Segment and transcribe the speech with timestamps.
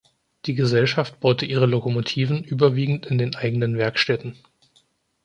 [0.47, 4.33] Die Gesellschaft baute ihre Lokomotiven überwiegend in den eigenen Werkstätten.